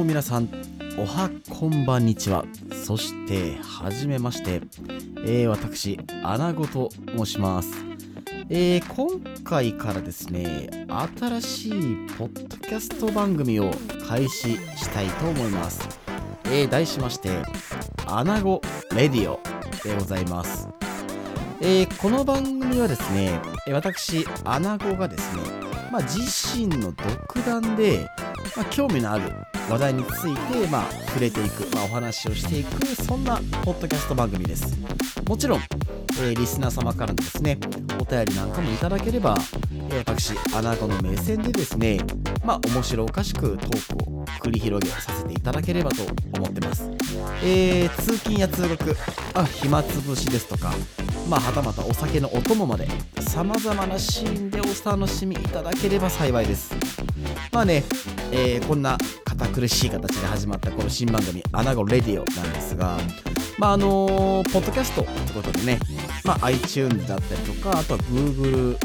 [0.00, 0.48] も皆さん、
[0.96, 2.46] おはこんばんにちは。
[2.86, 4.62] そして、はじめまして。
[5.26, 6.88] えー、私、アナゴと
[7.18, 7.70] 申します。
[8.48, 11.72] えー、今回からですね、新しい
[12.16, 13.72] ポッドキャスト番組を
[14.08, 15.86] 開始したいと思います。
[16.46, 17.28] えー、題しまして、
[18.06, 18.62] アナゴ
[18.96, 19.38] レディオ
[19.84, 20.66] でございます。
[21.60, 23.38] えー、この番組はですね、
[23.70, 25.42] 私、アナゴがですね、
[25.92, 26.20] まあ、自
[26.56, 28.08] 身の独断で、
[28.56, 29.32] まあ、興味のある
[29.68, 34.76] 話題について、まあ、触れていく、まあ、お話をしていく、そんなポッドキャスト番組です。
[35.28, 37.58] もちろん、えーリスナー様からのですね、
[38.00, 39.36] お便りなんかもいただければ、
[39.90, 41.98] えー私、アナゴの目線でですね、
[42.44, 46.02] まあ、面白おかしくトークを繰り広げさせていただければと
[46.36, 46.90] 思ってます。
[47.44, 48.96] えー通勤や通学、
[49.34, 50.74] あ暇つぶしですとか、
[51.28, 52.88] まあ、はたまたお酒のお供まで、
[53.20, 56.74] 様々なシーンでお楽しみいただければ幸いです。
[57.52, 57.84] まあね、
[58.32, 62.98] えーこんな堅苦しい形で始まったこの新番組、アナゴレディオなんですが、
[63.58, 65.78] まああのーポッドキャストってことでね、
[66.24, 68.76] まあ、iTunes だったりとか、あとは Google、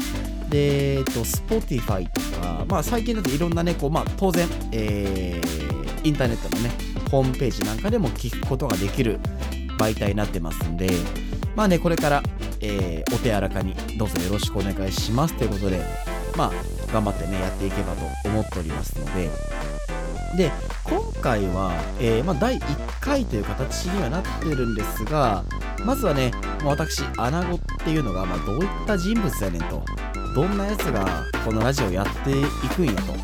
[0.48, 5.66] で、えっと、Spotify とか、まあ、最近だといろんなね、こう、まあ、当然、えー
[6.04, 6.70] インターネットのね、
[7.10, 9.18] ホームページなんかでも聞くことができる
[9.76, 10.88] 媒体になってますんで、
[11.56, 12.22] まあね、これから、
[12.60, 15.80] えーお手柔らかにどうぞよろしくお願いしますということで、
[16.36, 16.52] まあ、
[16.92, 19.30] 頑張ってね、やっていけばと思っておりますので、
[20.36, 20.52] で、
[20.84, 25.44] 今回は、えーまあ、第1回という形にはなってるんですが、
[25.84, 29.82] まずはね、まあ私、アナゴっていうのが、まあ、どういった人物やねんと、
[30.34, 33.14] どんなやつがこのラジオやっていくんやと、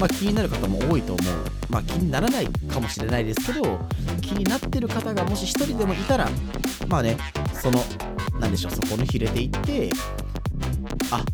[0.00, 1.34] まあ、気になる方も多いと思う。
[1.70, 3.78] まあ、気にならないかもしれないですけど、
[4.20, 6.28] 気になってる方がもし一人でもいたら、
[6.88, 7.16] まあね、
[7.54, 7.80] その、
[8.40, 9.90] なんでしょう、そこに触れていって、
[11.10, 11.24] あ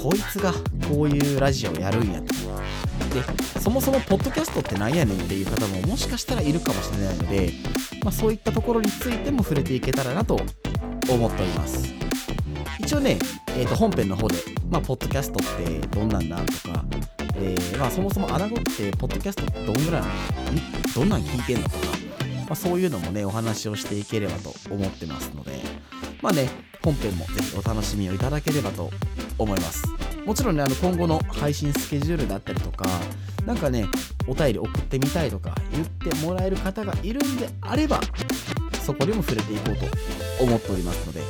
[0.00, 0.52] こいつが
[0.88, 2.26] こういうラジオやるんやと。
[2.26, 7.52] で、そもそもポッドキャストってなんやねんっていう方ももしかしたらいるかもしれないので、
[8.04, 10.36] まあ、そういったところについても触れていけたらなと
[11.10, 11.92] 思っております。
[12.78, 13.18] 一応ね、
[13.56, 14.36] えーと本編の方で、
[14.70, 16.84] まあ、ポッドキャストってどんなんだとか、
[17.34, 20.12] えーまあ、そもそもアナゴって、ポッドキャストってどんぐらいなの
[20.52, 21.86] んどんなん聞いてんのとか、
[22.46, 25.60] まあ、そういうのもね、お話をしていければと思ってますので、
[26.22, 26.48] まあね、
[26.82, 28.90] 本編もぜひお楽しみをいただければと
[29.38, 29.84] 思います。
[30.26, 32.86] もちろんね、あの今後の配信スケジュールだったりとか、
[33.46, 33.86] なんかね、
[34.26, 38.00] お便り送ってみたいとか言ってもらえる方がいるんであれば、
[38.82, 39.76] そこでも触れていこう
[40.38, 41.20] と思っておりますので。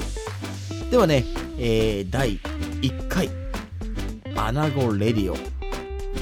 [0.90, 1.24] ではね、
[1.58, 2.38] えー第
[2.80, 3.28] 1回、
[4.36, 5.36] アナゴレディオ。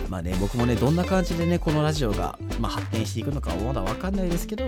[0.08, 4.64] まあね、僕もね、どんな感じでね、このラジオが、まあ、発展していくのかはまだわかんないですけど、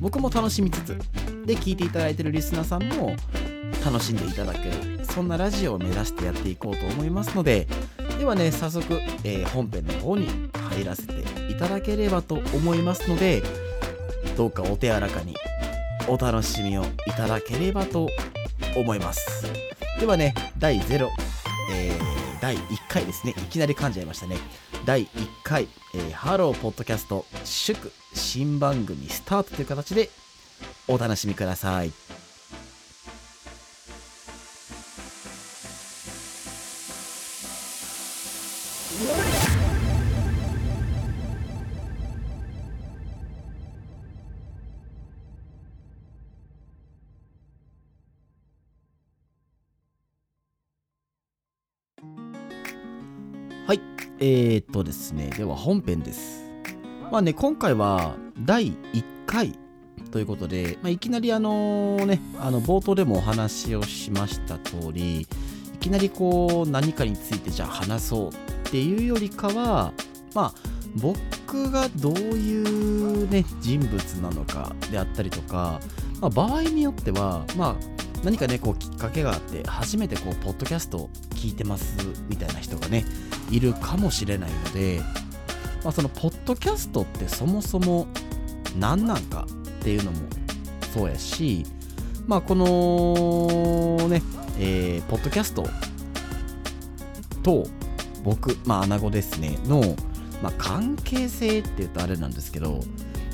[0.00, 0.98] 僕も楽しみつつ、
[1.46, 3.14] で、聞いていただいてるリスナーさんも
[3.84, 7.66] 楽しんでいただける、そんなラジオを目指してやっていこうと思いますので、
[8.18, 10.28] ではね、早速、えー本編の方に
[10.72, 13.42] 入らせていただければと思いますので、
[14.36, 15.36] どうかお手柔らかに
[16.08, 18.08] お楽しみをいただければと
[18.76, 19.44] 思います。
[20.00, 21.08] ではね、第0、
[21.72, 23.34] えー第1回ですね。
[23.38, 24.36] いきなり噛んじゃいましたね。
[24.84, 25.08] 第1
[25.44, 30.10] 回、えーハローポッドキャスト祝新番組スタートという形で
[30.88, 31.92] お楽しみください。
[54.26, 56.42] えー、っとですね、では本編です。
[57.12, 59.52] まあね、今回は第1回
[60.12, 65.26] ということで、まあ、いきなりあのね、あの冒頭でもお話をしました通り、い
[65.78, 68.32] きなりこう何かについてじゃあ話そうっ
[68.70, 69.92] ていうよりかは、
[70.34, 70.54] まあ
[70.96, 73.92] 僕がどういうね、人物
[74.22, 75.80] なのかであったりとか、
[76.22, 77.94] まあ、場合によっては、まあ
[78.24, 81.94] 何かね、こうきっかけがあって、初めてこう、ポッドキャスト聞いてます
[82.30, 83.04] みたいな人がね、
[83.50, 85.00] いるかもしれないので、
[85.82, 88.06] まあ、そのポッドキャストってそもそも
[88.78, 89.46] 何なんか
[89.80, 90.18] っていうのも
[90.92, 91.64] そうやし、
[92.26, 94.22] まあ、このね、
[94.58, 95.66] えーポッドキャスト
[97.42, 97.66] と
[98.22, 99.96] 僕、まあ、アナゴですね、の、
[100.42, 102.80] まあ、関係性って言うとあれなんですけど、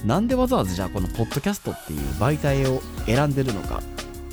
[0.05, 3.81] なんでわざわざじゃあこのポッドキャストっていう媒体を選んでるのか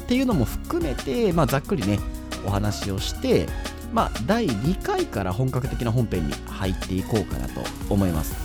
[0.04, 2.00] っていうのも含めて、まあ、ざっくりね、
[2.46, 3.48] お話をして、
[3.94, 8.36] まあ、第2回から本格的な本編に入っていこうかなと思います。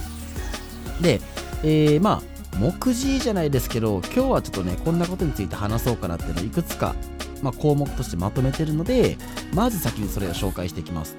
[1.00, 1.20] で、
[1.62, 6.94] えーまあ、目次じゃないですけど、今日はちょっとね、こんなことについて話そうかなっていうのをいくつか、
[7.42, 9.16] まあ、項目としてまとめてるので、
[9.54, 11.16] まず先にそれを紹介していきます。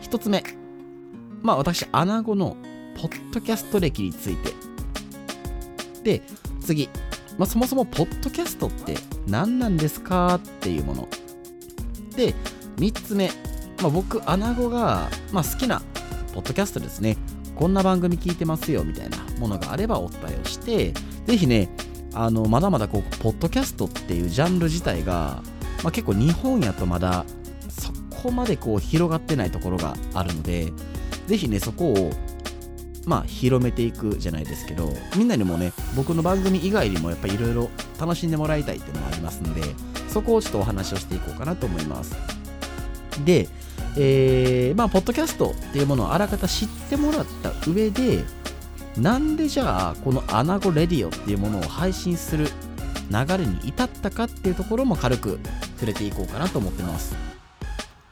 [0.00, 0.44] 一つ目、
[1.42, 2.56] まあ、私、アナゴの
[2.96, 4.52] ポッドキャスト歴について。
[6.02, 6.22] で、
[6.60, 6.88] 次。
[7.36, 8.96] まあ、そもそも、ポッドキャストって
[9.26, 11.08] 何なんですかっていうもの。
[12.16, 12.34] で、
[12.76, 13.30] 3つ目。
[13.80, 15.82] まあ、僕、アナゴが、まあ、好きな
[16.32, 17.16] ポッドキャストですね。
[17.56, 20.92] こんな番組聞いてますよみたいなものがあればお伝えをして、
[21.26, 21.68] ぜひね、
[22.14, 25.42] あのまだまだこうポッドキャストっていうジャンル自体が、
[25.82, 27.24] まあ、結構日本やとまだ
[27.68, 27.92] そ
[28.22, 30.72] こまでこう広がってないところがあるので
[31.26, 32.10] ぜひねそこを
[33.04, 37.68] まあ広めていくじゃないですけどみんなにもね僕の番組以外にもやっぱりいろいろ
[37.98, 39.62] 楽しんでもらいたいっていうのがありますんで
[40.08, 42.14] そこをちょっとお話をしていこうかなと思います
[43.24, 43.48] で
[43.96, 48.24] えー、まあポッドキャストっていうものをあらかた知ってもらった上で
[48.96, 52.48] なんでじゃあこのアナゴレディオっていうものを配信する
[53.10, 55.38] 流れに至ったかっていうところも軽く
[55.76, 57.14] 触れていこうかなと思ってます。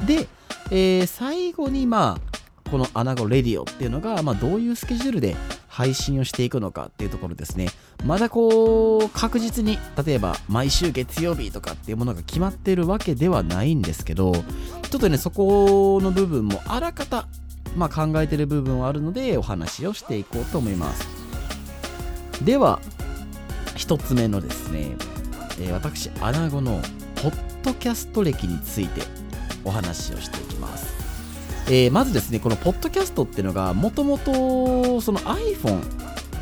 [0.06, 0.28] で、
[0.70, 5.37] えー、最後にまあこのアナゴレディオっていうのが、まあ、どういうスケジュールで
[5.73, 7.69] 配信をしていくのかっていうところですね。
[8.05, 14.43] まだこう確実に例えば毎週月曜日とかっていうものが決まってるわけではないんですけどちょ
[14.99, 17.27] っとねそこの部分もあらかた
[17.75, 21.09] まあ、考えてる部分はあるのでお話をしていこうと思います。
[22.45, 22.79] では
[23.77, 24.95] 1つ目のですね、
[25.59, 26.83] えー、私アナゴの
[27.15, 29.01] ポッドキャスト歴について
[29.65, 30.92] お話をしていきます、
[31.69, 35.82] えー、まずですねこのポッドキャストっていうのがもともとその iPhone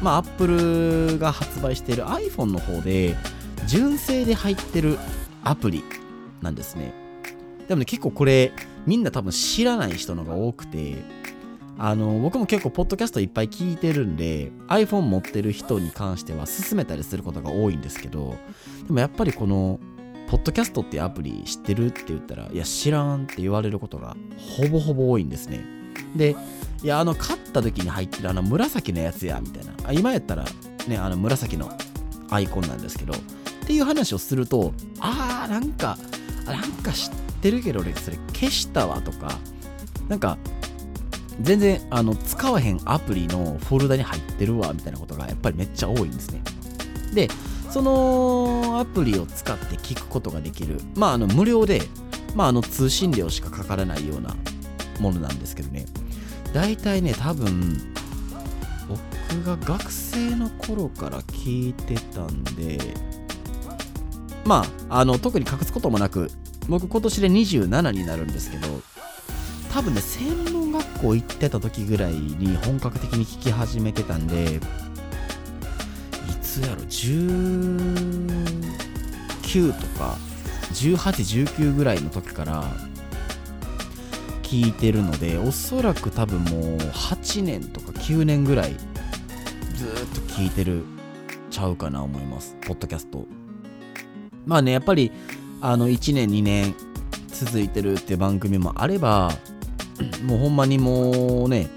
[0.03, 3.17] まあ Apple が発売している iPhone の方で
[3.67, 4.99] 純正で入ってる
[5.45, 5.85] アプリ
[6.41, 6.95] なんですね。
[7.69, 8.53] でもね結構これ
[8.87, 10.97] みんな多分知らない人のが多くて
[11.79, 18.37] あの僕も結構ポッドキャストいっぱい聞いてるんで iPhone 持ってる人に関しては勧めたりすることが多いんですけど
[18.87, 19.79] でもやっぱりこの
[20.31, 21.87] ポッドキャストってアプリ知ってる？
[21.87, 25.65] って言ったらいや知らんって言われることがほぼほぼ多いんですね。
[26.15, 26.37] で
[26.85, 29.73] いやあの買った時に入ってるあの紫のやつやみたいな。
[29.85, 30.45] あ今やったら
[30.87, 31.69] ねあの紫の
[32.31, 33.17] アイコンなんですけどっ
[33.67, 35.99] ていう話をするとあーなんか
[36.47, 39.37] なんか知ってるけど俺それ消したわとか
[40.09, 40.39] なんか
[41.41, 46.43] 全然あの使わへんアプリのフォルダに入ってるわみたいなことがやっぱりめっちゃ多いんですね。
[47.15, 47.29] で、
[47.71, 51.83] そのアプリを使って聞くことができる、まああの無料で、
[52.35, 54.37] まああの通信料しかかからないような
[54.99, 55.87] ものなんですけどね、
[56.53, 57.95] 大体ね、多分
[58.89, 62.79] 僕が学生の頃から聞いてたんで、
[64.45, 66.29] まあ、あの特に隠すこともなく、
[66.69, 68.67] 僕今年で27になるんですけど、
[69.73, 74.59] 多分ね、専門学校行ってた時ぐらいに本格的に聞き始めてたんで、
[76.51, 80.19] つやろ、19とか、
[80.73, 82.65] 18、19ぐらいの時から
[84.43, 88.75] 聞いてるので、おそらく多分もう8年とか9年ぐらい
[89.77, 90.83] ずっと聞いてる
[91.51, 93.29] ちゃうかな思います、ポッドキャスト。
[94.45, 95.13] まあね、やっぱり、
[95.61, 96.75] あの、1年、2年
[97.29, 99.31] 続いてるっていう番組もあれば、
[100.25, 101.69] もうほんまにもうね、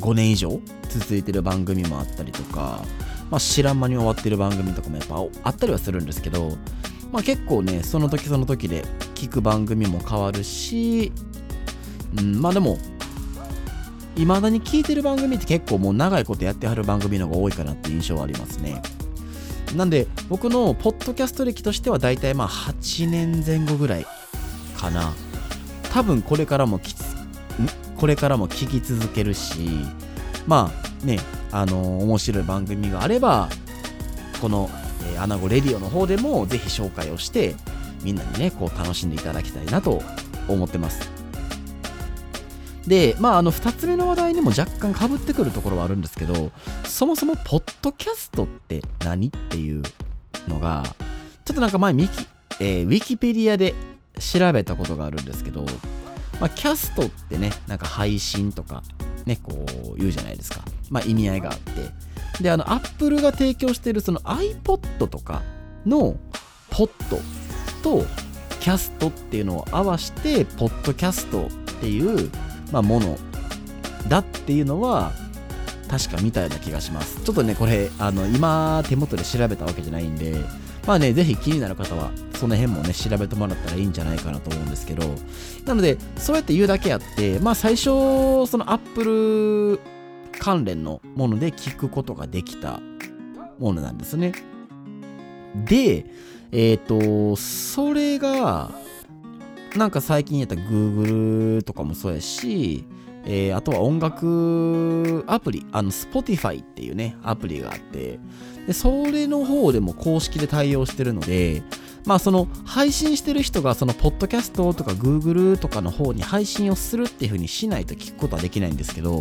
[0.00, 2.82] 5年以上続いてる番組もあったりとか、
[3.30, 6.56] まあ、知らん間に終わってる番組とかもやっぱあったりはするんですけど、
[7.12, 11.12] まあ、結構ね、その時その時で聞く番組も変わるし、
[12.18, 12.78] うん、まあでも、
[14.16, 18.82] 未だに聞いてる番組って結構もう長いことやってはる番組の方が多いかなって印象はありますね。
[19.76, 24.06] なんで、僕のポッドキャスト歴としては大体まあ8年前後ぐらい
[24.76, 25.12] かな。
[25.92, 27.02] 多分これからもきつ
[27.96, 29.68] これからも聞き続けるし
[30.48, 31.20] まあね
[31.52, 33.48] あのー、面白い番組があれば
[34.40, 34.68] この、
[35.12, 37.54] えー、アナゴレディオの方でもぜひ紹介をして
[38.02, 40.02] みんなにねこう楽しんでいただきたいなと
[40.48, 41.08] 思ってます。
[42.86, 46.50] でまああの2つ目の話題にも若干かぶってくるところはあるんですけど
[46.84, 49.82] そもそもポッドキャストって何っていう
[50.48, 50.82] のが
[51.44, 52.26] ちょっとなんか前ミキ、
[52.60, 53.74] えー、ウィキペディアで
[54.18, 55.64] 調べたことがあるんですけど、
[56.40, 58.82] まあ、キャストってね、なんか配信とか、
[59.26, 60.60] ね、こう言うじゃないですか。
[60.90, 62.42] まあ、意味合いがあって。
[62.42, 65.42] で、あの、アップルが提供しているその iPod とか
[65.86, 66.16] の
[66.70, 67.18] ポッド
[67.82, 68.04] と
[68.60, 72.30] キャストっていうのを合わして、ポッドキャストっていう、
[72.72, 73.18] まあ、もの
[74.08, 75.12] だっていうのは、
[75.88, 77.20] 確か見たような気がします。
[77.22, 80.36] ちょっとね、これ、あの、今、手元で調べたわけじゃないんで、
[80.86, 85.02] まあね、ぜひ気になる方は、その辺もね、調べてもらったらいいんじゃないかなと思うんですけど、
[85.64, 87.84] なので、そうやって言うだけあって、まあ最初、
[88.46, 89.80] その Apple
[90.38, 92.80] 関連のもので聞くことができた
[93.58, 94.32] ものなんですね。
[95.64, 96.06] で、
[96.52, 98.70] えっ、ー、と、それが、
[99.76, 102.84] なんか最近やった Google とかもそうやし、
[103.24, 108.20] えー、あとは音楽アプリ、あの、Spotify っていうね、アプリがあって、
[108.68, 111.62] で、それの方でも公式で対応してるので、
[112.04, 119.20] まあその配信してる人がそのポッドキャストとか Google とかの方に配信をするっていう風にしないと聞くことはできないんですけど、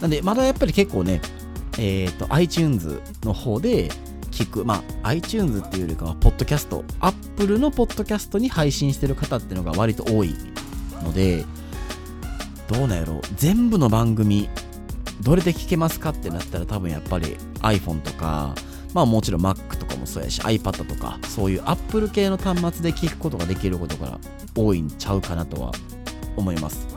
[0.00, 1.20] なんでまだやっぱり結構ね、
[1.78, 3.90] えっ、ー、と iTunes の方で
[4.30, 10.34] 聞く、まあ iTunes っていうよりかはポッドキャスト、Apple のポッドキャストに配信してる方っていうのが割と多い
[11.02, 11.44] ので、
[12.68, 14.48] どうなんやろ全部の番組
[15.22, 18.54] どれで聞けますかってなったら多分やっぱり iPhone とか
[18.96, 24.18] まあもちろん Mac とかもそうやし iPad とかそういう Apple 系の端末で聞くことができることが
[24.56, 25.72] 多いんちゃうかなとは
[26.34, 26.88] 思います。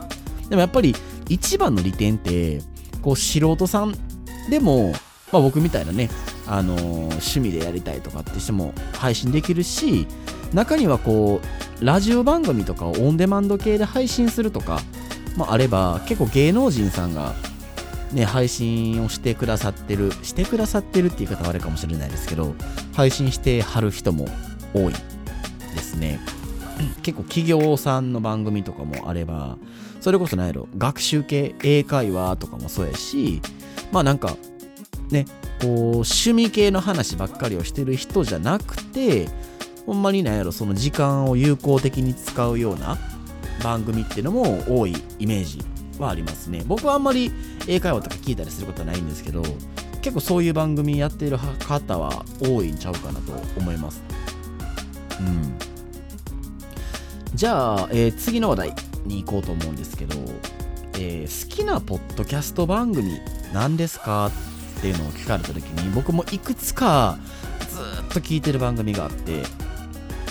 [0.48, 0.96] でもやっぱり
[1.28, 2.62] 一番の利点って
[3.02, 3.94] こう素人さん
[4.48, 4.92] でも、
[5.30, 6.08] まあ、僕みたいなね、
[6.46, 10.06] あのー、趣味でやりたいとかってしても配信できるし
[10.54, 11.42] 中にはこ
[11.80, 14.80] うラジオ番組とかをオンデマンド系で配信するとか
[15.36, 17.34] もあれば結構芸能人さんが
[18.12, 22.54] ね、配信をしてくださってる、してくださってるって言い方はあれかもしれないですけど、
[22.94, 24.26] 配信してはる人も
[24.74, 26.20] 多いですね。
[27.02, 29.58] 結構企業さんの番組とかもあれば、
[30.00, 33.40] それこそ何やろ、学習系、英会話とかもそうやし、
[33.92, 34.36] まあなんか、
[35.10, 35.26] ね、
[35.60, 39.28] こう、趣味系の話ばっかりをしてる人じゃなくて、
[39.86, 42.98] ほんまに何やろ、その時間を有効的に使うような
[43.62, 45.64] 番組っていうのも多いイメージ
[46.00, 46.62] はありますね。
[46.66, 47.32] 僕はあんまり
[47.66, 49.42] 英会話とか聞いたりすることはないんですけど、
[50.02, 54.02] 結構そういう番組やっている方は多いんちゃうかなと思います。
[55.20, 55.54] うん。
[57.34, 60.16] じゃあ、えー、次の話題に行こうと思うんですけど、
[60.94, 63.18] えー、好きなポッドキャスト番組
[63.52, 64.30] 何ですか
[64.78, 67.18] っていうのを聞かれた時に僕もいくつか
[67.68, 69.42] ずっと聞いてる番組があって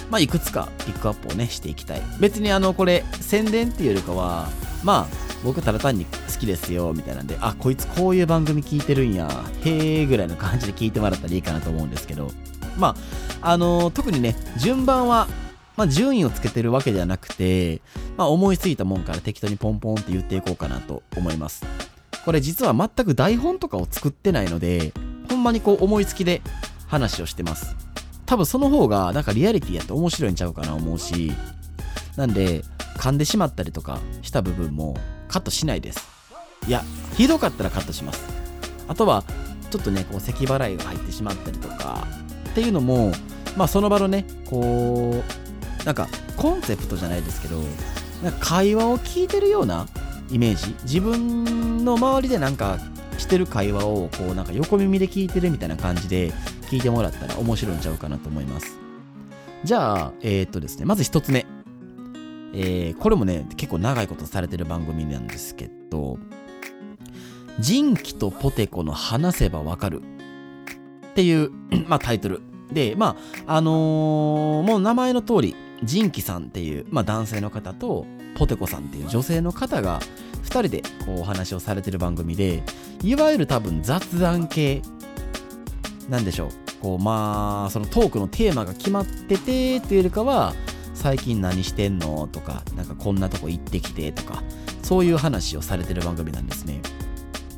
[0.10, 4.50] まあいくつかピックアップをねしていきたい別にあのこれ宣伝っていうよりかは
[4.84, 9.30] まあ僕ただ単に好きですよみたいなんであこいつこういう番組聞いてるんや
[9.64, 12.30] へえぐらいの感じで聞いてもらったらいいかなと思うんですけど
[12.78, 12.96] ま
[13.42, 15.28] ああのー、特にね順番は
[15.78, 17.80] まあ、順位をつけてるわけではなくて、
[18.18, 21.66] まあ、思いついたもんから適当にポンポンって言っていこうかなと思います。
[22.26, 24.92] これ実は全く台本とかを作ってないので、
[25.30, 26.42] ほんまにこう思いつきで
[26.88, 27.78] 話をしてます。
[28.26, 31.32] 多分その方がなんかリアリティやって面白いんちゃうかな思うし、
[32.18, 32.66] なんで
[32.98, 34.98] 噛んでしまったりとかした部分も
[35.30, 36.06] カットしないです。
[36.68, 36.84] いや、
[37.16, 38.22] ひどかったらカットします。
[38.88, 39.24] あとは、
[39.72, 42.06] ちょっとね、こう、咳払いが入ってしまったりとか、
[42.50, 43.14] っていうのも、
[43.56, 45.24] まあ、その場のね、こ
[45.82, 47.62] う、なんか、コンセプトじゃないですけど、
[48.24, 49.88] なんか会話を聞いてるような
[50.30, 50.76] イメージ。
[50.84, 52.80] 自分の周りでなんか、
[53.18, 56.32] してる会話を、こう、なんか横耳で聞いてるみたいな感じで
[56.70, 58.78] 聞いてもらったら面白いんちゃうかなと思います。
[59.64, 61.46] じゃあ、えー、っとですね、まず一つ目。
[62.54, 66.18] えー、これもね、結構長いことされてる番組なんですけど、
[67.60, 70.02] 人気とポテコの話せばわかる
[71.12, 71.52] っていう
[71.88, 72.42] まあ、タイトル。
[72.72, 80.00] で、まあ、あのー、もう名前の通り、ジンキさんっていう、まあ、男性の方と、ポテコさんっていう女性の方が、
[80.44, 82.64] 2人でこうお話をされてる番組で、
[83.04, 84.82] いわゆる多分雑談系、
[86.10, 86.50] なんでしょう。
[86.82, 90.54] こう、まあ、そのトークのテーマが決まっててっていうよりかは、
[91.00, 92.28] 最近何してんの？
[92.28, 94.44] とか、なんかこんなとこ行ってきてとか、
[94.84, 96.82] そういう話をされてる番組なんですね。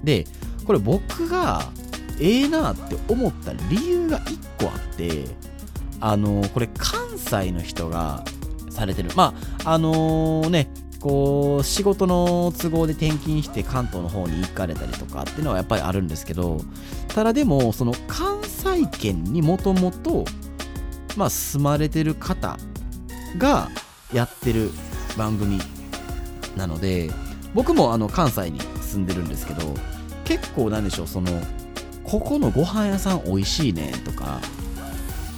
[0.04, 0.28] で、
[0.66, 1.72] これ僕が
[2.20, 5.26] ええなって思った理由が1個あって、
[6.00, 8.24] あのこれ関西の人が
[8.70, 9.10] されてる。
[9.16, 9.34] ま
[9.64, 10.70] あ、あのー、ね、
[11.00, 16.62] こう、仕事の都合で転勤して関東の方に行かれたりとかっていうのはやっぱりあるんですけど、
[17.08, 20.26] ただでも、その関西圏にもともと、
[21.18, 22.58] まあ、住まれてる方
[23.38, 23.70] が
[24.14, 24.72] やってる
[25.18, 25.60] 番組
[26.56, 27.10] なので
[27.54, 29.74] 僕もあの関西に住んでるんですけど
[30.26, 31.30] 結構なんでしょうその
[32.04, 34.40] ここのご飯屋さん美味しいねとか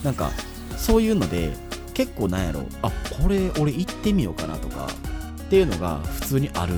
[0.04, 0.32] なんか
[0.78, 1.54] そういうので
[1.94, 4.88] 結構なんやろあこれ俺行ってみようかなとか
[5.44, 6.74] っていうのが普通にある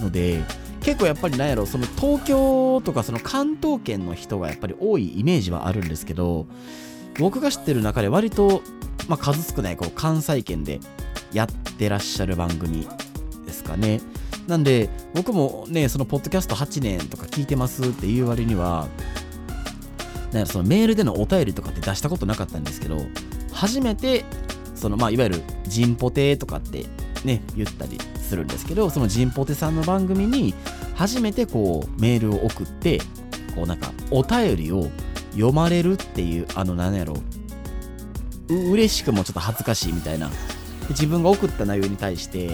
[0.00, 0.42] ので
[0.82, 6.46] 結構やっぱりなんやろその東京とかその関東圏の人がやっぱり多いイメージはあるんですけど
[7.18, 8.62] 僕が知ってる中で割と
[9.08, 10.80] まあ、数少ないこう関西圏で
[11.32, 12.86] やってらっしゃる番組
[13.46, 14.00] ですかね。
[14.46, 18.88] なんで、僕もね、そのポッドキャスト8年とか聞いてますっていう割には、
[20.32, 22.98] なんそのメールでのお便りとかって出したことなかったんですけど、
[23.52, 24.24] 初めて、
[24.74, 26.86] そのまあ、いわゆるジンポテとかって
[27.24, 30.54] ね、言ったりするんですけど、そのジンポテさんの番組に
[30.94, 32.98] 初めてこうメールを送って、
[33.54, 34.88] こうなんかお便りを
[35.32, 37.43] 読まれるっていう、あの何やろう、
[38.48, 40.30] 嬉しくもちょっと恥ずかしいみたいな。
[40.90, 42.50] 自分が送った内容に対して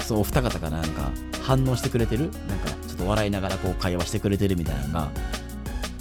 [0.00, 1.10] そうお二方がなんか
[1.42, 2.30] 反応してくれてる？
[2.48, 5.10] なんかちょっと笑いながらこう会話してくれてるみたいなのが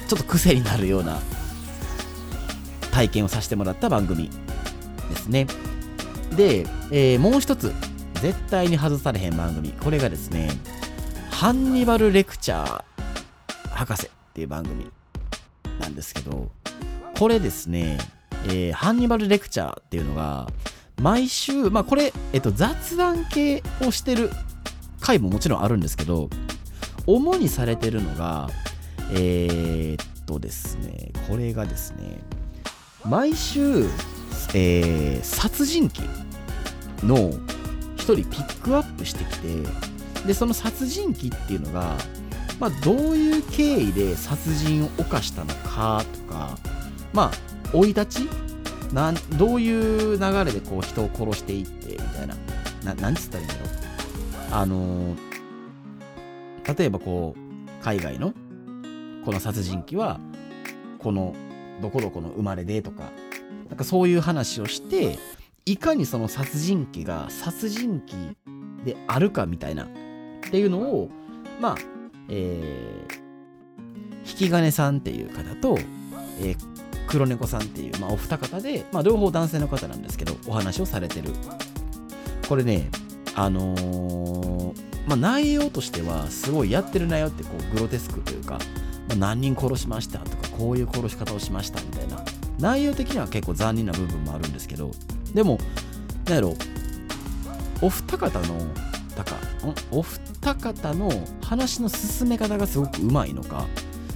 [0.07, 1.19] ちょっと癖になるような
[2.91, 4.29] 体験をさせてもらった番組
[5.09, 5.45] ですね。
[6.37, 7.73] で、えー、もう一つ
[8.21, 9.73] 絶対に外されへん番組。
[9.73, 10.49] これがですね
[11.31, 12.83] ハンニバルレクチャー
[13.71, 14.89] 博士っていう番組
[15.79, 16.49] なんですけど
[17.19, 17.97] これですね、
[18.47, 20.47] えー、ハンニバルレクチャーっていうのが
[21.01, 24.31] 毎週、まあこれ、えっと、雑談系をしてる
[24.99, 26.29] 回ももちろんあるんですけど、
[27.05, 28.49] 主にされてるのが、
[29.11, 32.19] えー、っとですね、これがですね、
[33.05, 33.85] 毎週、
[34.53, 35.91] えー、殺人
[37.03, 37.31] 鬼の
[37.95, 39.47] 一人ピックアップしてきて、
[40.25, 41.95] で、その殺人鬼っていうのが、
[42.59, 46.57] まあ、どういう経緯で殺人を犯したのかとか、
[47.13, 47.31] まあ、
[47.71, 48.29] 生い立ち？
[48.93, 52.35] なんどういう流れでこう人を殺していってみたいな。
[52.95, 53.67] なんつったらいいんだろう？
[54.51, 58.33] あのー、例えばこう海外の
[59.25, 60.21] この殺人鬼は
[60.99, 61.35] この
[61.81, 63.11] どこどこの生まれでとか
[63.67, 65.19] なんかそういう話をして
[65.65, 69.87] いかにその殺人鬼が殺人鬼であるかみたいなっ
[70.49, 71.09] ていうのを
[71.59, 71.75] まあ
[72.29, 75.77] えー、引き金さんっていう方と、
[76.39, 76.57] えー、
[77.07, 81.31] 黒猫さんっていう、まあ、お二方で、まあ、両方男性の方なんですけどお話をされてる。
[82.47, 82.89] これね
[83.35, 84.73] あのー、
[85.05, 88.59] まあ、内容としてはすごいやってる内容ってこうグロテスクというか、
[89.09, 92.23] まあ、何人殺しましたとかこういう殺し方をしましたみたいな。
[92.59, 94.91] 内容的には結構残忍な部分もあるんですけど
[95.33, 95.59] でも
[96.25, 96.55] なんやろ
[97.81, 98.45] お二方の
[99.15, 99.35] だか
[99.91, 101.09] お二方の
[101.43, 103.65] 話の進め方がすごくうまいのか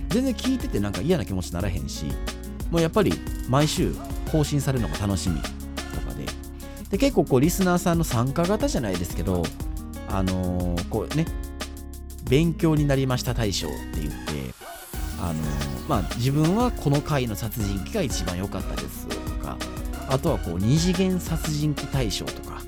[0.10, 2.06] 全然聞いててなんか嫌な気持ちにならへんし
[2.72, 3.14] もうやっぱり
[3.48, 3.94] 毎週
[4.32, 5.50] 更新されるのが楽しみと
[6.02, 6.26] かで。
[6.90, 9.44] で結構こうリスナーさんの参加型じゃないですけど
[10.10, 11.26] あのー、こうね
[12.30, 14.54] 勉強になりました大賞って言って
[15.22, 19.58] あのー、まあ自分はこの回の殺人鬼が一番良かったですとか
[20.10, 22.62] あとはこう二次元殺人鬼大賞とか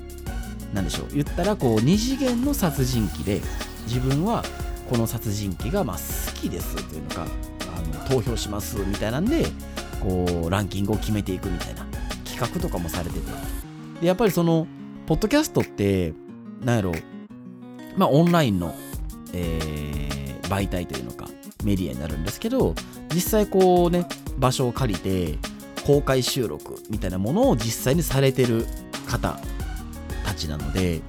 [0.72, 3.40] なんでしょう言ったらこう二次元の殺人鬼で
[3.86, 4.42] 自分は
[4.88, 7.26] この殺人鬼がまあ好きですというのか
[7.76, 9.44] あの投票しますみたいなんで
[9.96, 11.84] こうランキングを決めていくみたいな
[12.24, 13.64] 企画とかもされてて。
[14.00, 14.66] でやっぱりその
[15.06, 16.14] ポッドキャストって
[16.62, 16.92] なんやろ
[17.96, 18.74] まあオンラインの、
[19.32, 21.28] えー、媒体というのか
[21.64, 22.74] メディアになるんですけど
[23.14, 24.06] 実際こうね
[24.38, 25.38] 場所を借りて
[25.86, 28.66] 公開収録みたいなものを実際にされてる
[29.06, 29.38] 方
[30.24, 31.00] たちなので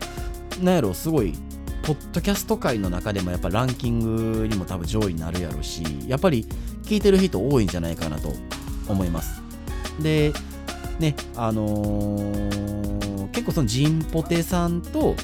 [0.62, 1.34] なんやろすごい
[1.84, 4.00] ポッドキャスト界の中でもやっぱランキン
[4.42, 6.46] グにも多分上位になるやろうしやっぱり
[6.84, 8.34] 聞いてる人多いんじゃないかなと
[8.88, 9.42] 思います。
[10.00, 10.34] で、
[11.00, 15.16] ね、あのー、結構そのジンポテさんと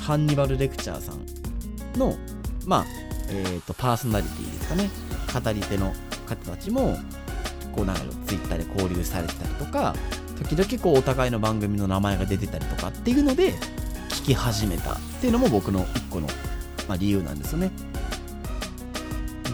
[0.00, 2.16] ハンニバルレクチャーさんの、
[2.66, 2.86] まあ、
[3.28, 4.90] えっ、ー、と、パーソナリティですかね、
[5.32, 5.92] 語り手の
[6.26, 6.96] 方たちも、
[7.74, 9.94] こうなんかツイッターで交流されてたりとか、
[10.48, 13.52] 時々こうお互いの番組の名前が出てたりとかっていうので、
[14.10, 16.26] 聞き始めたっていうのも僕の一個の、
[16.88, 17.70] まあ、理由なんですよね。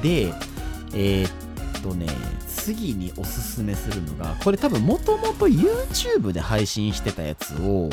[0.03, 0.33] で、
[0.95, 1.29] えー、
[1.79, 2.07] っとね、
[2.75, 7.89] 次におすすめするのが、これ多分もともと YouTube で配信してたやつを、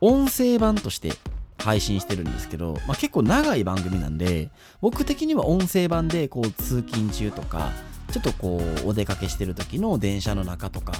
[0.00, 1.12] 音声版として
[1.56, 7.70] 配信してるんですけど、まあ、結構長い番組なんで、僕的には音声版でこう通勤中とか、
[8.10, 10.94] ちょっとこうお出かけしてる時の電車の中とか、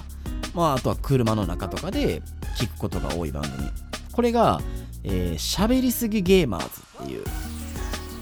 [0.55, 2.23] まあ、あとは車の中とかで
[2.57, 3.69] 聞くことが多い番組。
[4.13, 4.61] これが、
[5.03, 6.67] えー、喋りすぎゲーマーズ
[7.03, 7.25] っていう、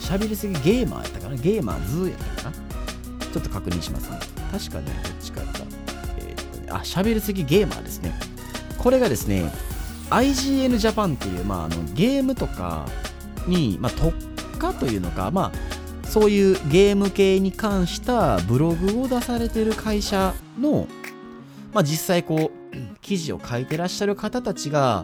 [0.01, 1.37] 喋りすぎゲーマーやったかな？
[1.37, 2.68] ゲーマーズやったかな？
[3.39, 4.19] ょっと確認しますね。
[4.53, 5.61] 確かね、どっちかやった。
[6.19, 8.15] えー、っとね、あ、喋りすぎゲーマーですね。
[8.79, 9.51] これがですね、
[10.11, 12.87] IGN Japan っていう、まあ、あのゲームとか
[13.47, 14.13] に、まあ、特
[14.59, 20.89] 化というのか、まあ、そういうゲーム系に関したブログを出されてる会社の、
[21.75, 22.59] まあ、実際こう、
[23.01, 25.03] 記事を書いてらっしゃる方たちが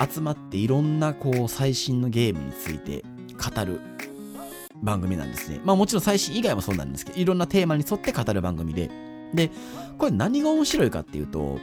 [0.00, 3.80] 集まっていろんなこう最新のゲームについて語る
[4.82, 5.60] 番組なんですね。
[5.64, 8.90] まあもちろん最新以外もそうなんですけど、いろんなテーマに沿って語る番組で。
[9.34, 9.50] で、
[9.98, 11.58] これ何が面白いかっていうと、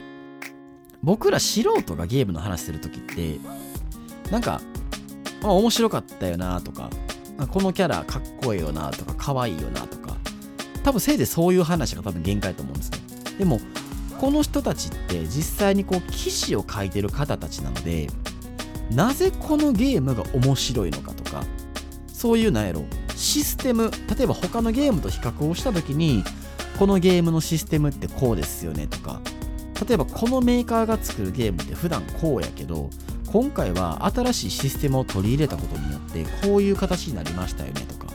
[1.02, 3.38] 僕ら素人がゲームの話するときって、
[4.30, 4.60] なんか、
[5.42, 6.90] まあ面白かったよなとか、
[7.50, 10.16] このキャラかっこいいよなとか、可愛いよなとか、
[10.82, 12.98] 多分せいでそういう話が多分限界と思うんですね。
[13.38, 13.60] でも、
[14.20, 18.08] この人たちって実際にこう記事を書いてる方たちなので、
[18.90, 21.44] なぜこのゲームが面白いのかとか、
[22.12, 22.84] そういうなんやろ、
[23.18, 26.22] システム例えば他のゲームと比較をした時に
[26.78, 29.20] このゲームのシステムってこうですよねとか
[29.86, 32.88] 例えばこのメーカーが作るゲームって普段こうやけど
[33.26, 38.06] 今回は新しいシステムを取り入れたことによってこういう形になりましたよねとか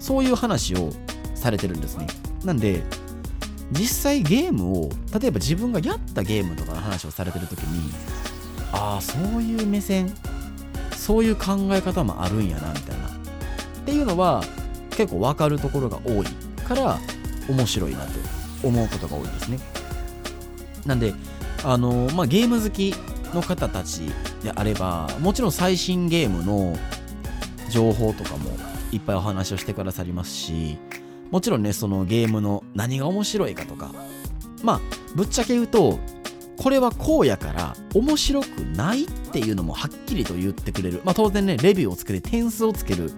[0.00, 0.90] そういう話を
[1.36, 2.06] されてるんですね。
[2.44, 2.82] なんで
[3.70, 7.90] 実際ゲームを例えば自分がやったゲームとかの話をされてる時に
[8.72, 10.12] ああそういう目線
[10.96, 13.03] そういう考え方もあるんやなみたいな。
[13.84, 14.42] っていうのは
[14.88, 16.26] 結構分かるところが多い
[16.66, 16.98] から
[17.48, 18.12] 面白いなと
[18.62, 19.58] 思うことが多いですね。
[20.86, 21.12] なんで
[21.62, 22.94] あのまあゲーム好き
[23.34, 24.00] の方たち
[24.42, 26.76] であればもちろん最新ゲームの
[27.68, 28.50] 情報とかも
[28.90, 30.78] いっぱいお話をしてくださりますし
[31.30, 33.92] もちろんねそのゲームの何が面白いかとか
[34.62, 34.80] まあ
[35.14, 35.98] ぶっちゃけ言うと
[36.56, 41.00] これはこうやから面白くないっていうのもはっきりと言ってくれる。
[41.04, 43.12] まあ当然ねレビューをつけて点数をつける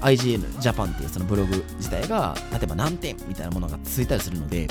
[0.00, 4.68] IGN Japan っていうそのブログ自体が例えば何点みたいなものがついたりするので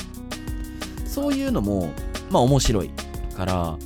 [1.05, 1.91] そういうのも
[2.29, 2.89] まあ面白い
[3.35, 3.77] から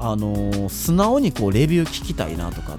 [0.00, 2.74] あのー、素直にこうレビュー聞きたいなとか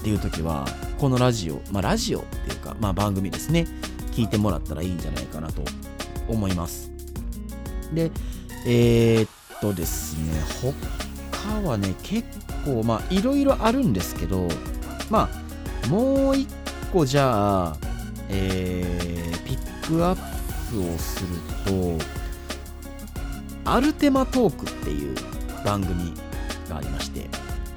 [0.00, 0.66] っていう時は
[0.98, 3.66] このラジオまあラジオっていうかまあ番組ですね。
[4.12, 5.62] 聞いてもらったらいいんじゃないかなと
[6.28, 6.92] 思います。
[7.92, 8.10] で
[8.66, 10.32] えー、っとですね
[11.42, 12.24] 他はね結
[12.64, 14.48] 構まあいろいろあるんですけど
[15.10, 15.28] ま
[15.84, 16.48] あもう一
[16.92, 17.76] 個じゃあ
[18.28, 20.16] えー、ピックアッ
[20.70, 21.28] プをする
[21.64, 21.98] と
[23.64, 25.16] アルテマトークっていう
[25.64, 26.12] 番組
[26.68, 27.28] がありまして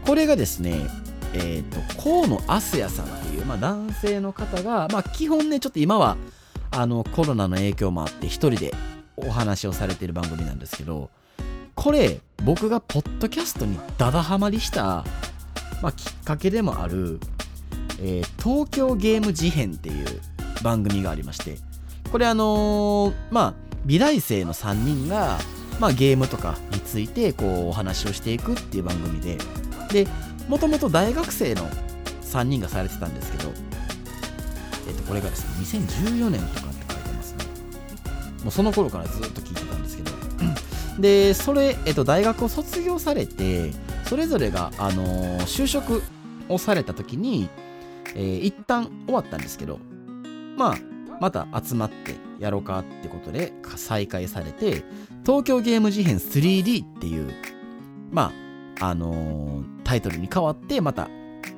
[0.06, 0.88] これがですね
[1.34, 6.18] えっ、ー、と河野敦也さんっていう、まあ、男性の方が、まあ、基本ねちょっと今は
[6.72, 8.74] あのコロナの影響もあって一人で
[9.18, 11.10] お話をされてる番組なんですけど
[11.74, 15.06] これ僕がポッドキャストにダダハマりした、
[15.82, 17.20] まあ、きっかけでもある、
[18.00, 20.06] えー、東京ゲーム事変っていう
[20.64, 21.58] 番組がありまして
[22.12, 23.54] これあのー、まあ
[23.86, 25.38] 美大生の3人が
[25.78, 29.38] まあ、ゲームとかについてこうお話をしていくっていう番組で
[29.92, 30.08] で
[30.48, 31.68] もともと大学生の
[32.22, 33.52] 3人がされてたんですけど、
[34.88, 37.44] えっと、これがですね2014年とかって書いてますね。
[38.44, 40.16] もうその頃からずっと聞いてたんですけど。
[40.98, 43.74] でそれ、えっと、大学を卒業されて
[44.06, 46.04] それぞれが、あの、就職
[46.48, 47.50] をされた時に、
[48.16, 49.80] えー、一旦終わったんですけど
[50.58, 50.76] まあ
[51.20, 54.84] また集まってやろうかってことで再開されて
[55.26, 57.32] 東京ゲーム事変 3D っていう
[58.12, 58.34] ま
[58.80, 61.10] ああのー、タイトルに変わってまた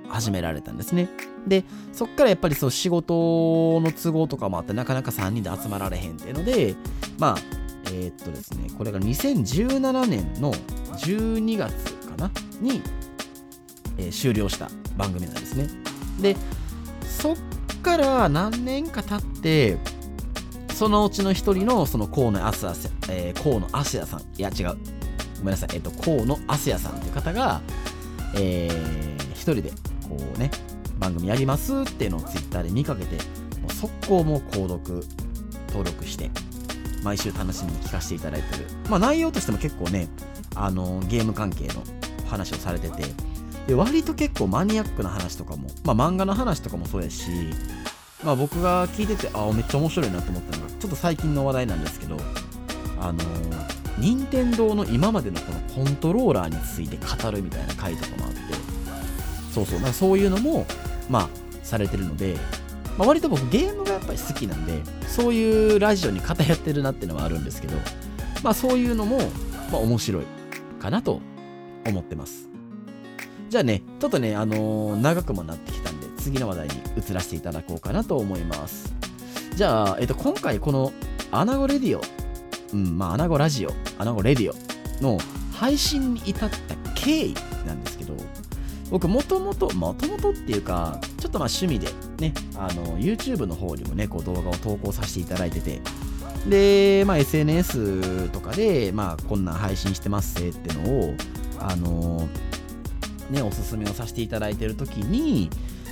[0.09, 1.09] 始められたんですね。
[1.47, 6.75] でそっからやっぱりそう仕事の都合とかもあってなかなか3人で集まられへんっていうので
[7.17, 7.37] まあ
[7.85, 12.81] えー、っとですねこれが2017年の12月かなに、
[13.97, 15.86] えー、終了した番組なんですね。
[16.19, 16.35] で
[17.03, 17.35] そっ
[17.81, 19.77] から何年か経って
[20.73, 22.73] そのうちの一人のその河野アスヤ、
[23.09, 24.21] えー、河野アスヤさん。
[24.21, 24.77] いや違う。
[25.39, 25.69] ごめんなさい。
[25.73, 27.61] えっ、ー、と河野アスヤさんっていう方が
[28.35, 29.71] えー、一人で
[30.07, 30.51] こうね
[30.99, 33.15] 番組やりますっていうのをツイッターで見かけて
[33.61, 35.03] もう速攻も購読
[35.67, 36.29] 登録して
[37.03, 38.65] 毎週楽しみに聞かせていただいてる。
[38.89, 40.07] まあ内容としても結構ね
[40.55, 41.83] あのゲーム関係の
[42.27, 43.03] 話をされてて
[43.67, 47.29] で割と結構マニアックな話とかも、まあ、漫画の話とかもそうやし、
[48.23, 52.17] まあ、僕が聞いててあめっちゃ面白いなと思ったのがちょっと最近の話題なんですけど
[52.99, 53.19] あの
[53.99, 58.37] 任天堂の今までのこのコントローラーについて語るみたいな回とかもあって
[59.53, 60.65] そうそうなんかそういうのも
[61.09, 61.29] まあ
[61.63, 62.37] されてるので、
[62.97, 67.75] まあ、割と僕ゲームがやっぱり好きなんでそういうラジオに偏ってるなっていうのはあるんですけど
[68.43, 69.17] まあそういうのも、
[69.71, 70.25] まあ、面白い
[70.79, 71.19] かなと
[71.85, 72.47] 思ってます。
[73.49, 78.93] じゃあね、ちょっとね、あのー、長くもなってきたんで、次の話題に移らせていただこうかなと思います。
[79.55, 80.91] じゃあ、えっと、今回この、
[81.31, 82.01] アナゴ radio、
[82.73, 85.17] うん、まあ、アナゴラジオ、アナゴレディオの
[85.53, 87.33] 配信に至った経緯
[87.65, 88.15] なんですけど、
[88.91, 91.87] 僕、もともと、もともとっていうか、ちょっとまあ趣味で
[92.19, 95.81] ね、あの、YouTube の方にもね、こう動画を投稿させていただいてて、
[96.49, 101.13] で、まあ、SNS とかで、まあ、こんな配信してますってのを、
[101.59, 102.46] あのー
[103.29, 105.49] ね、おすすめをさせていただいている時に、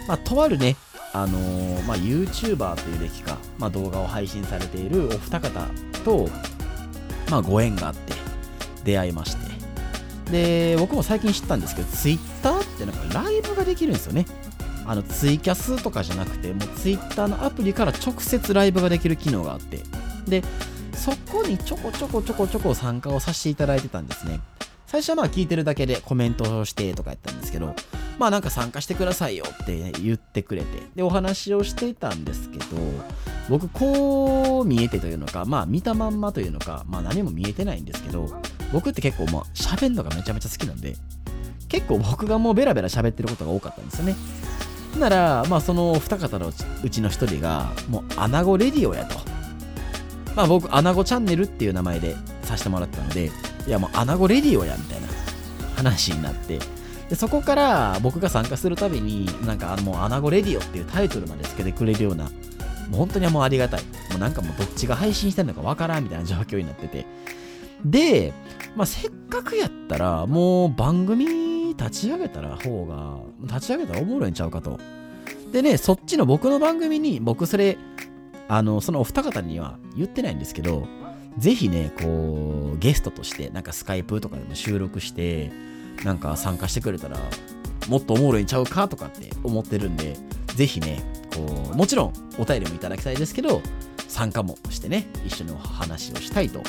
[0.07, 0.75] まあ、とあるね、
[1.13, 5.67] あのー、まあ、YouTuber というべきか、まあ、動画を配信されているお二方
[6.03, 6.29] と、
[7.29, 8.13] まあ、ご縁があって
[8.83, 9.45] 出会いまして、
[10.31, 14.25] で、僕も最近知ったんですけど、Twitter ってなんかライブができるんですよね。
[14.87, 19.79] あのツイキャスとかじゃなくて、もう Twitter のアプリから直接ライブができる機能があって、
[20.27, 20.43] で、
[20.93, 24.39] そこにちょこちょこちょこちょこ参加をさせていただいてたんですね。
[24.95, 27.75] 最初はまあ聞いてるだけでコメントをしてとかやったんですけど、
[28.17, 32.65] まあなんか参加してくださいよって言ってくれて、で、お話をしていたんですけど、
[33.49, 40.95] 僕こう見えてというのか、まあ見たまんまというのか、まあ何も見えてないんですけど、僕って結構まあ喋るのがめちゃめちゃ好きなんで、
[41.67, 44.15] 結構僕がもうベラベラ喋ってることが多かったんですよね。
[44.97, 46.53] ならまあその二方の
[46.83, 49.17] うちの一人がもうアナゴレディオやと。
[50.37, 53.29] まあ僕アナゴチャンネルっていう名前でさせてもらったので
[53.67, 55.07] いやもうアナゴレディオやみたいな
[55.75, 56.59] 話になって
[57.09, 62.29] でそこから僕が参加するたびになんかもうアナゴレディオっていうタイトルまでつけてくれるような
[62.89, 63.81] もう本当にもうありがたい。
[64.11, 67.05] もうなんかもうどっちが配信してるのかわからんみたいな状況になってて。
[67.83, 68.33] で、
[68.75, 74.79] まあ、せっかくやったらもう番組立ち上げたら方が立ち上げたらおもろいんちゃうかと。
[75.51, 77.77] でねそっちの僕の番組に僕それ
[78.47, 80.87] あのそのお二方には言ってないんですけど
[81.37, 85.51] ぜひねこうゲストとしてなんかスカイプとかでも収録して
[86.03, 87.17] なんか参加してくれたら
[87.87, 90.15] もっとおもろいんちゃうかとかって思ってるんで
[90.55, 93.61] ぜひねこうもちろんお便りもいただきたいですけど
[94.07, 96.61] 参加もしてね一緒にお話をしたいと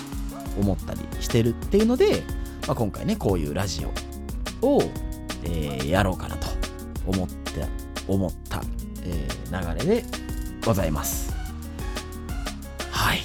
[0.58, 2.22] 思ったりしてるっていうので、
[2.66, 3.86] まあ、今回ねこういうラジ
[4.62, 4.82] オを、
[5.44, 6.48] えー、やろうかなと
[7.06, 7.64] 思って
[8.08, 8.62] 思った、
[9.04, 10.04] えー、流れで
[10.64, 11.34] ございます。
[12.90, 13.20] はい。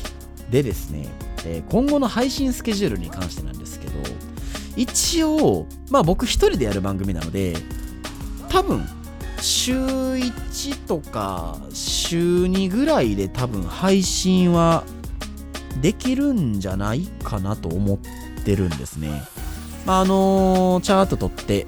[0.52, 1.08] でですね、
[1.46, 3.94] えー、今後の配信スケジュールに関してなんですけど
[4.76, 7.56] 一応まあ僕一人でやる番組なので
[8.50, 8.86] 多分
[9.42, 14.84] 週1とか週2ぐらいで多分配信は
[15.82, 17.98] できるんじゃないかなと思っ
[18.44, 19.24] てるんですね。
[19.86, 21.66] まあ、あのー、チャート取って、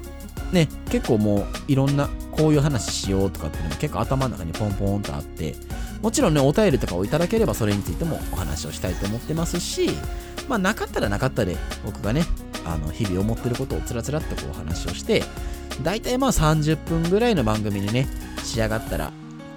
[0.52, 5.56] ね、結構もういろんなこういう話しようとかっていうのも結構頭の中にポンポンとあって、
[6.04, 9.88] もちろんね、お便りとかをいただければそれについてもお話をしたいと思ってますし、
[10.48, 12.24] まあなかったらなかったで僕がね、
[12.66, 15.22] あの日々思ってることをつらつらっとこうお話をして、
[15.82, 18.06] 大体まあ30分ぐらいの番組にね、
[18.42, 19.12] 仕上がったら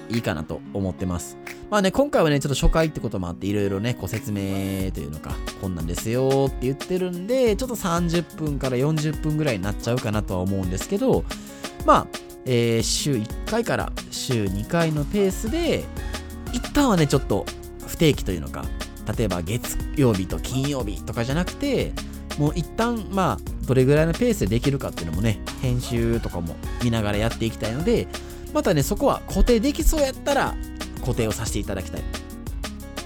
[0.09, 1.37] いいかなと思ってます。
[1.69, 11.25] まあね、今回はね、ちょっと初回ってこともあって、いろいろね、ご説明というのか、こんなんですよって言ってるんで、ちょっと30分から40分ぐらいになっちゃうかなとは思うんですけど、
[11.85, 12.07] まあ、
[12.45, 15.83] えー、週1回から週2回のペースで、
[16.57, 17.45] 一旦はね、ちょっと
[17.87, 18.65] 不定期というのか、
[19.15, 21.93] 例えば月曜日と金曜日とかじゃなくて、
[22.39, 28.07] もう一旦、まあ、どれぐらいのペースでできるかっていうのもね、編集とかも見ながらやっていきたいので、
[28.53, 30.55] またね、そこは固定できそうやったら、
[31.01, 32.01] 固定をさせていただきたい。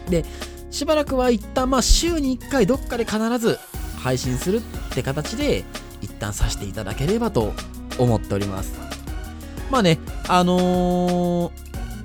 [0.10, 0.24] で、
[0.70, 3.60] しばらくは一旦まあ週に1回どっかで必ず
[3.98, 4.62] 配信するっ
[4.94, 5.66] て形で
[6.02, 7.54] 一旦させていただければと
[8.00, 8.80] 思っております。
[9.70, 11.52] まあね、あのー、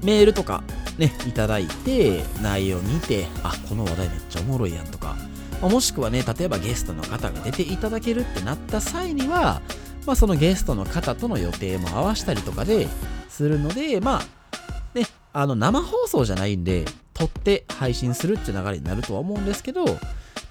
[0.05, 0.63] メールとか
[0.99, 5.17] ね、いただいて内容見て、あ、この話題めっちゃおもろいやんとか、
[5.61, 9.61] まあ、もしくはね、例えばゲストの方が出ていただけるってなった際には、
[10.07, 12.89] まあ、そのゲストの方との予定も合わしたりとかで
[13.29, 19.85] するので、まあ、ね、あの生放送じゃないんで、撮って配信するっていう流れになるとは思うんですけど、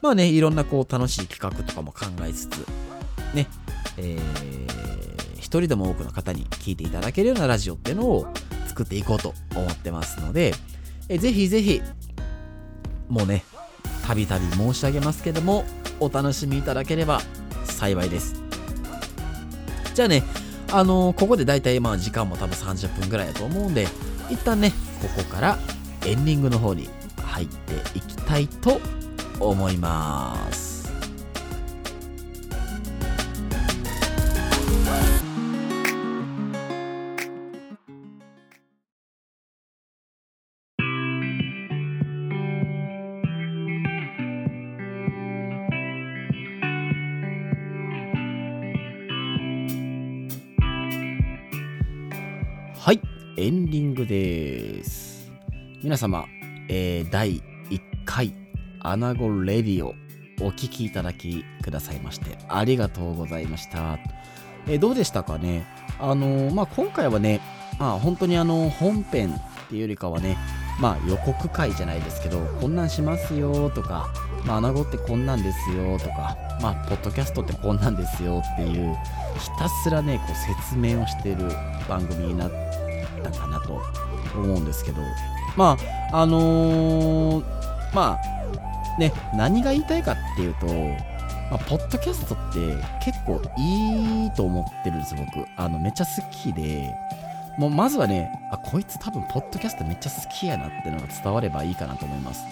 [0.01, 2.65] まあね、いろんなこう楽しい企画とかも考えつつ、
[3.34, 3.47] ね、
[3.97, 8.27] えー、一人でも多くの方に聞いていただけるようなラジオっていうのを
[8.75, 10.53] 作っていこうと思ってますので、
[11.07, 11.81] えぜひぜひ、
[13.07, 13.45] もうね、
[14.05, 15.63] たびたび申し上げますけども、
[16.01, 17.21] お楽しみいただければ
[17.63, 18.35] 幸いです。
[19.93, 20.23] じゃあね、
[20.73, 23.88] あのー、ここでだいたいまあ時間も多分30分ぐらいだと思うんで、
[24.29, 25.57] 一旦ね、ここから
[26.05, 26.89] エンディングの方に
[27.23, 28.81] 入っていきたいと
[29.39, 30.75] 思います。
[53.37, 55.29] エンディングです。
[55.83, 56.23] 皆様、
[56.69, 58.33] えー、第1回、
[58.79, 59.93] アナゴレディオ、
[60.39, 63.99] お聴きいただきくださいまして、ありがとうございました。
[64.67, 65.65] えー、どうでしたかね？
[65.99, 67.41] あのー、まあ、今回はね、
[67.77, 70.37] まあ、本当にあの、本編っていうよりかはね、
[70.79, 74.07] まあ、予告回じゃないですけど、こんなんしますよとか、
[74.45, 78.95] まあ、アナゴってこんなんですよとか、まあ、ポッドキャストってこんなんですよっていう、
[79.37, 81.49] ひたすらね、こう説明をしている
[81.89, 82.64] 番組になって
[83.29, 83.81] ったかなと
[84.35, 85.01] 思うんですけど。
[85.55, 85.77] ま
[86.11, 87.45] ああのー、
[87.93, 92.59] まあね何が言いたいかっていうと、まあ、ポッドキャストって
[93.03, 95.45] 結構いいと思ってるんです僕。
[95.57, 96.93] あのめっちゃ好きで。
[97.57, 102.43] もうまずはねあこいつ多分ポッドキャストめっちゃ好きやなっていうのが伝わればいいかなと思います。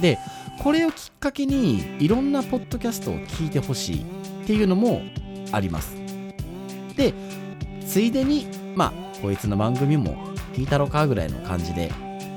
[0.00, 0.18] で
[0.62, 5.02] これをきっかけにいろんなポッドキャストを聞いてほしいっていうのも
[5.52, 5.94] あります。
[6.96, 7.14] で
[7.98, 11.90] ついでにまあこいつの番組も聞いたろかぐらいの感じで、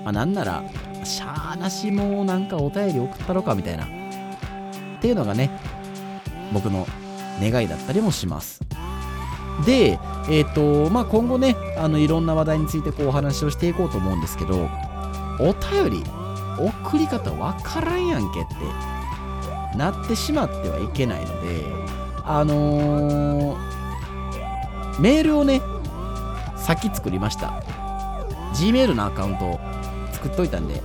[0.03, 0.63] まあ、なんなら、
[1.03, 3.87] しゃーなしもなんかお便り送ったろかみたいな、っ
[4.99, 5.51] ていうのがね、
[6.51, 6.87] 僕の
[7.39, 8.59] 願いだったりもします。
[9.63, 9.99] で、
[10.31, 14.67] えっ、ー、と、まあ、今後ね、あの、いろんな話題についてこうお話をしていこうと思うんですけど、
[15.39, 16.03] お便り、
[16.57, 21.63] 送り方わからんやんけってなってしまってはいけないので、
[22.25, 23.70] あのー、
[25.01, 25.63] メールをね、
[26.55, 27.63] 先作りました。
[28.53, 29.59] Gmail のアカウントを
[30.13, 30.79] 作っといたんで、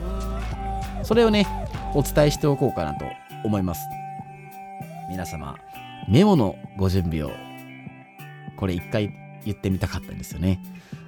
[1.03, 1.47] それをね、
[1.95, 3.05] お伝えしておこうかなと
[3.45, 3.83] 思います。
[5.11, 5.59] 皆様、
[6.09, 7.31] メモのご準備を、
[8.57, 9.13] これ一回
[9.45, 10.63] 言ってみたかったんですよね。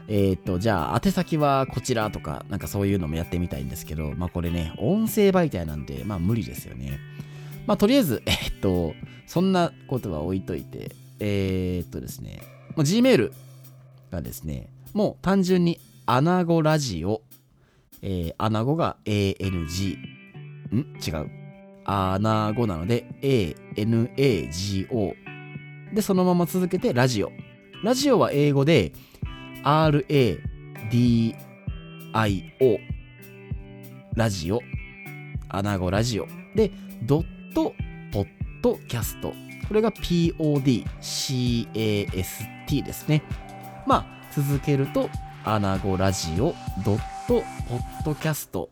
[0.07, 6.99] えっ、と、じゃあ、宛先はこちらとか、なんかそういうのもやってみたいんですけど、まあこれね、音声媒体なんで、まあ無理ですよね。
[7.67, 8.93] まあとりあえず、えっ、と、
[9.27, 10.91] そんなことは置いといて、
[11.21, 13.33] えっ、とですね、Gmail
[14.11, 17.23] がですね、もう単純にアナゴラジオ、
[18.03, 19.97] えー、アナゴが ANG、
[20.73, 20.97] ん？
[21.07, 21.31] 違う。
[21.85, 25.15] アナゴなので ANAGO。
[25.95, 27.33] で、そのまま続けてラジオ。
[27.83, 28.93] ラジオは英語で
[29.63, 30.39] RADIO
[34.17, 34.61] ラジオ
[35.49, 36.73] アナゴラジオで
[37.05, 37.73] ドット
[38.13, 38.27] ポッ
[38.63, 39.33] ドキャスト
[39.69, 40.89] これが PODCAST
[42.69, 43.23] t ですね。
[43.87, 45.11] まあ続けると
[45.45, 46.55] アナゴラジオ
[46.85, 48.71] ドットポッドキャスト。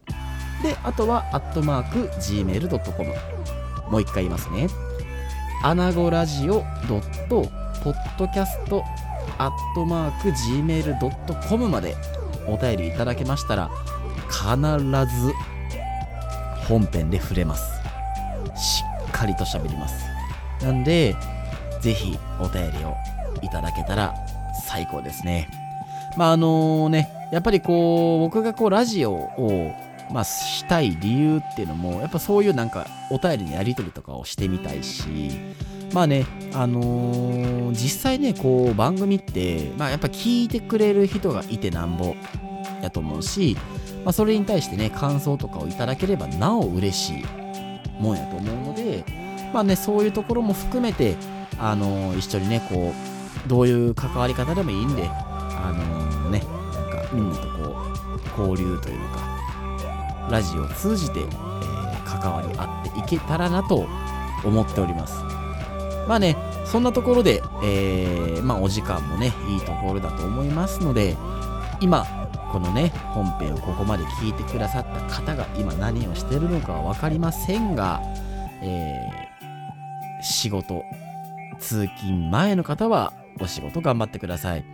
[0.62, 3.14] であとはアットマーク gmail.com
[3.90, 4.68] もう一回言いますね。
[5.62, 7.50] アナゴラジオドット
[7.82, 8.84] ポッドキャスト
[9.38, 11.96] アットマーク gmail.com まで
[12.46, 13.70] お便りいただけましたら
[14.28, 15.32] 必ず
[16.68, 17.80] 本編で触れます。
[18.56, 20.06] しっかりと喋ります。
[20.62, 21.14] なんで
[21.80, 22.96] ぜひお便りを
[23.42, 24.14] いただけたら
[24.66, 25.48] 最高ですね。
[26.16, 29.72] まああのねやっぱりこう僕がこうラジオを
[30.08, 35.40] まあ、したい理由っていうのもやっぱそういうなんかお便りのやり取りとかをしてみたいし
[35.92, 42.14] まあね、あのー、実際ね、こう、番組って、まあやっぱ聞いてくれる人がいてなんぼ
[42.82, 43.56] やと思うし、
[44.04, 47.24] まあそれに対してね、感想とかをいただければなお嬉しい
[48.00, 49.04] もんやと思うので、
[49.52, 51.16] まあね、そういうところも含めて、
[51.58, 53.15] あのー、一緒にね、こう、
[53.46, 56.42] どういう関わり方でもいいんで、あのー、ね、
[56.74, 57.76] なんかみんなとこ
[58.38, 59.36] う、交流というか、
[60.30, 63.86] ラジオを通じて、えー、関わり合っていけたらなと
[64.44, 65.22] 思っております。
[66.08, 71.16] まあね、そんなところで、えー、まあお時間もね、いいところだと思いますので、
[71.80, 72.04] 今、
[72.52, 78.00] このね、本編をここまで聞いてくださった方が今何をしてるのかは分かりませんが、
[78.62, 80.82] えー、仕事、
[81.58, 84.64] 通勤前の方はお仕事頑張ってください。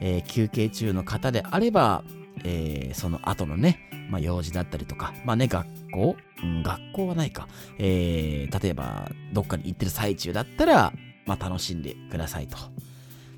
[0.00, 2.04] えー、休憩中の方であれば、
[2.44, 7.48] えー、その後のね、まあ、用事だったりとか、まあね、学校、うん、学校はないか。
[7.78, 10.92] えー、例えば、どっかに行ってる最中だったら、
[11.26, 12.56] まあ、楽しんでくださいと。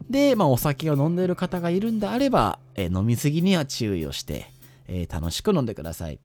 [0.09, 4.46] で、まあ、お酒を飲んでいる方がいるんであれば、えー、飲みすぎには注意をして、
[4.87, 6.20] えー、楽しく飲んでください。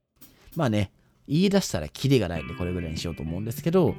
[0.54, 0.90] まあね、
[1.28, 3.94] 言い出したらキリがないんで、これぐらいにしようと思うんですけど、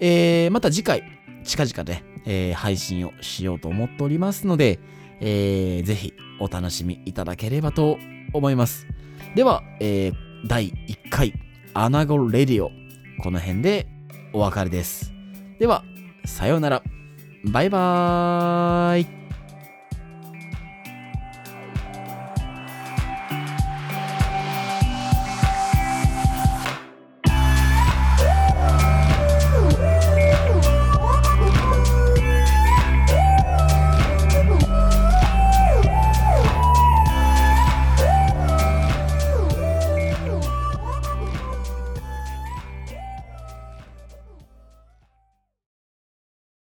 [0.00, 1.02] えー、また次回、
[1.44, 4.78] 近々ね、えー、配信をしようと思っておりますので、
[5.20, 7.98] えー、ぜひお楽しみいただければと
[8.32, 8.86] 思います。
[9.34, 10.14] では、えー、
[10.46, 11.34] 第1回
[11.74, 12.70] アナゴレディオ
[13.22, 13.86] この辺で
[14.32, 15.12] お別れです。
[15.58, 15.84] では、
[16.24, 16.82] さようなら。
[17.44, 19.27] バイバーイ。